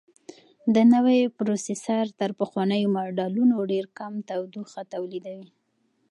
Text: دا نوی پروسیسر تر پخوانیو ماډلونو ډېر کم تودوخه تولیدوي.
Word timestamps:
دا 0.73 0.83
نوی 0.93 1.19
پروسیسر 1.37 2.05
تر 2.19 2.29
پخوانیو 2.39 2.93
ماډلونو 2.95 3.55
ډېر 3.71 3.85
کم 3.97 4.13
تودوخه 4.29 4.81
تولیدوي. 4.93 5.49